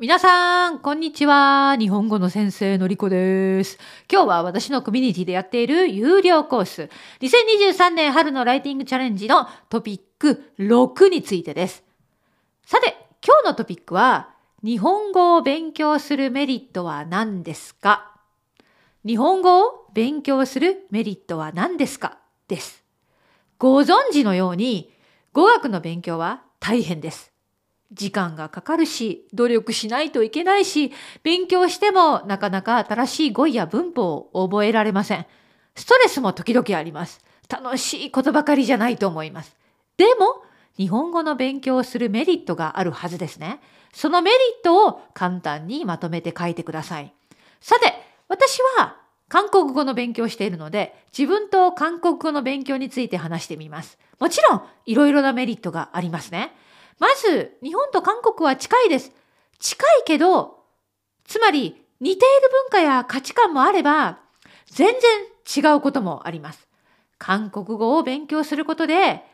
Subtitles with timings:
[0.00, 1.74] 皆さん、こんにちは。
[1.76, 3.80] 日本語の先生のりこです。
[4.08, 6.88] 今日は私のコミュニティでやっている有料コース、
[7.20, 11.82] 2023年春のライティングチャレンジのトピック6についてです。
[12.64, 14.30] さて、今日のトピックは、
[14.62, 18.14] 日本語を勉強するメリットは何ですか？
[19.04, 22.18] 日本語を勉強するメリットは何ですか？
[22.46, 22.84] です。
[23.58, 24.92] ご存知のように、
[25.32, 27.32] 語学の勉強は大変です。
[27.92, 30.92] 時間がかかるし、努力しないといけないし、
[31.22, 35.26] 勉強してもなかなか新しい語彙や文法を覚えられません。
[35.74, 37.20] ストレスも時々あります。
[37.48, 39.56] 楽しいことばかりじゃないと思います。
[39.96, 40.42] でも、
[40.76, 43.60] 日本語の勉強をするメリットがあるはずですね。
[43.92, 47.12] そのメリットを簡単にまとめて書いてください。
[47.60, 47.94] さて、
[48.28, 48.96] 私は
[49.28, 53.98] 韓国語の勉強をしているので、自分と韓国語の勉強について話してみます。
[54.20, 56.54] もちろん、いろいろなメリットがありますね。
[56.98, 59.12] まず、日本と韓国は近いです。
[59.58, 60.64] 近いけど、
[61.24, 64.18] つまり似ている文化や価値観もあれば、
[64.66, 64.94] 全
[65.54, 66.66] 然違うこともあります。
[67.18, 69.24] 韓国語を勉強することで、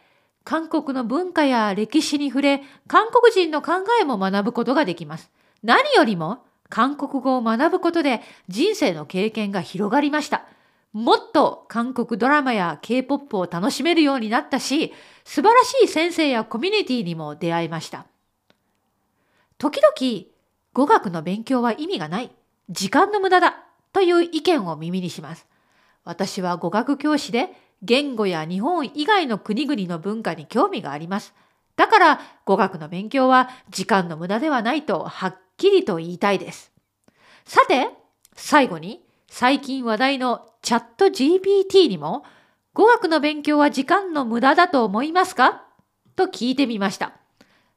[0.45, 5.31] 韓国の文化や歴史に触れ、韓国人の考えも学ぶことができます。
[5.63, 10.45] 何よりも、韓国語を学ぶことで人生の経験が広がりました。
[10.95, 14.93] もっと韓国ドラマや K-POP を楽しめるようになったし、
[15.25, 18.07] 素晴らしい先生やコミュニティにも出会いました。
[19.59, 20.25] 時々、
[20.73, 22.31] 語学の勉強は意味がない、
[22.71, 23.57] 時間の無駄だ
[23.93, 25.49] という意見を耳にします。
[26.05, 27.51] 私は語学教師で
[27.83, 31.35] 言語や日本以外の国々の文化に興味があります。
[31.75, 36.71] だから語学の勉強は時間の無駄ではないとはっきりと言いたいです。
[37.45, 37.89] さて、
[38.37, 42.25] 最後に最近話題のチャット GPT にも
[42.73, 45.63] 語学の勉強は時間の無駄だと思いますか？
[46.17, 47.13] と聞いてみました。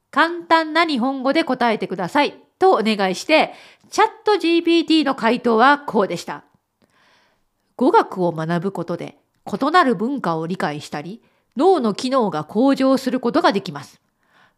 [0.09, 3.53] 簡単な日本語で答えてくださいとお願いして、
[3.89, 6.45] チャット GPT の回答はこうでした。
[7.75, 11.21] 語学を学ぶことで異なる文化を理解したり、
[11.57, 13.99] 脳の機能が向上することができます。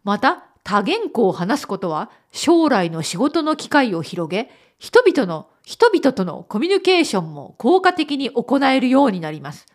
[0.03, 9.67] また、多言語を話すことは将来の仕事の機会を広げ、人々の、人々とのコミュニケーションも効果的に行えるようになります。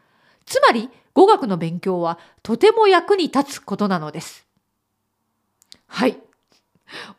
[0.46, 4.46] つまり語学の勉強はとても役に立つことなのです。
[5.86, 6.18] はい。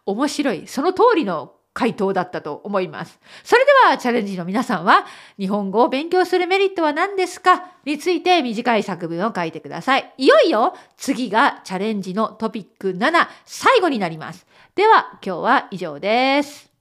[0.06, 0.68] 面白い。
[0.68, 3.20] その通りの回答だったと思います。
[3.44, 5.06] それではチャレンジの皆さんは
[5.38, 7.72] 日本語を勉強するメリットは何ですか？
[7.86, 10.14] について短い作文を書いてください。
[10.18, 14.48] いよいよ次がチャレンジのトピック7最後になります。
[14.76, 16.75] では今日は以上です。